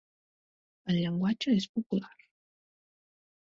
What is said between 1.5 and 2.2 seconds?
és popular.